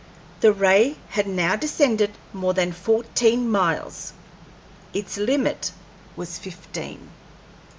The 0.39 0.51
ray 0.51 0.97
had 1.09 1.27
now 1.27 1.55
descended 1.55 2.17
more 2.33 2.55
than 2.55 2.71
fourteen 2.73 3.47
miles 3.47 4.13
its 4.95 5.15
limit 5.19 5.73
was 6.15 6.39
fifteen. 6.39 7.09